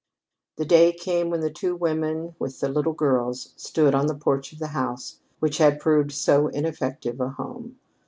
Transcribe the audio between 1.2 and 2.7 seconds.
when the two women, with the